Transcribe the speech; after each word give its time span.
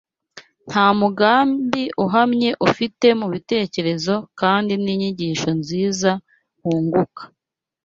nta 0.69 0.85
mugambi 0.99 1.83
uhamye 2.05 2.49
ufite 2.67 3.07
mu 3.19 3.27
bitekerezo 3.33 4.15
kandi 4.39 4.73
n’inyigisho 4.83 5.49
nziza 5.59 6.11
wunguka. 6.63 7.23